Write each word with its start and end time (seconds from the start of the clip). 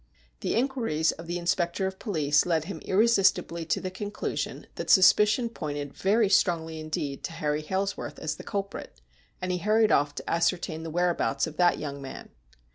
The 0.39 0.55
inquiries 0.55 1.11
of 1.11 1.27
the 1.27 1.37
inspector 1.37 1.85
of 1.85 1.99
police 1.99 2.43
led 2.47 2.65
him 2.65 2.79
irresistibly 2.79 3.65
to 3.65 3.79
the 3.79 3.91
conclusion 3.91 4.65
that 4.73 4.89
suspicion 4.89 5.47
pointed 5.47 5.93
very 5.93 6.27
strongly 6.27 6.79
indeed 6.79 7.23
to 7.25 7.33
Harry 7.33 7.61
Hailsworth 7.61 8.17
as 8.17 8.37
the 8.37 8.43
culprit, 8.43 8.99
and 9.43 9.51
he 9.51 9.59
hurried 9.59 9.91
off 9.91 10.15
tc 10.15 10.21
ascertain 10.27 10.81
the 10.81 10.89
whereabouts 10.89 11.45
of 11.45 11.57
that 11.57 11.77
young 11.77 12.01
man. 12.01 12.29